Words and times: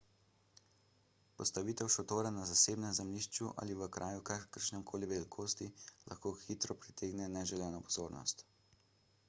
postavitev 1.41 1.89
šotora 1.95 2.31
na 2.37 2.45
zasebnem 2.51 2.95
zemljišču 2.99 3.51
ali 3.65 3.77
v 3.81 3.87
kraju 3.97 4.23
kakršnekoli 4.31 5.09
velikosti 5.13 5.67
lahko 6.13 6.31
hitro 6.47 6.77
pritegne 6.87 7.29
neželeno 7.37 7.83
pozornost 7.91 8.43